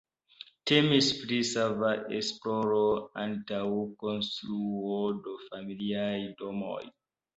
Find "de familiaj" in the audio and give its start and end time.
5.29-6.15